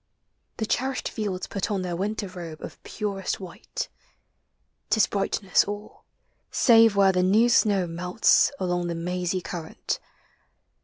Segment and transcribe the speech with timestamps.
[0.57, 3.87] The cherished fields Put on their winter robe of purest white.
[4.89, 6.05] *T is brightness all;
[6.49, 9.99] save where the new snow melts Along the mazy current.